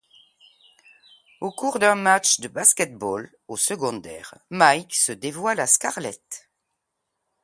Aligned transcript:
Au 1.41 1.51
cours 1.51 1.77
d'un 1.77 1.93
match 1.93 2.39
de 2.39 2.47
basketball 2.47 3.31
au 3.47 3.55
secondaire, 3.55 4.33
Mike 4.49 4.95
se 4.95 5.11
dévoile 5.11 5.59
à 5.59 5.67
Scarlet. 5.67 6.19